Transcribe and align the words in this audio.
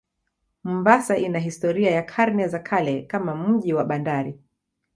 Mombasa 0.63 1.17
ina 1.17 1.39
historia 1.39 1.91
ya 1.91 2.01
karne 2.03 2.47
za 2.47 2.59
kale 2.59 3.01
kama 3.01 3.35
mji 3.35 3.73
wa 3.73 3.83
bandari. 3.85 4.39